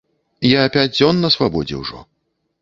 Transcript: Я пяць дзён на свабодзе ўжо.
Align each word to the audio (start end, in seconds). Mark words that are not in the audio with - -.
Я 0.51 0.63
пяць 0.75 0.93
дзён 0.97 1.21
на 1.27 1.31
свабодзе 1.35 1.75
ўжо. 1.83 2.03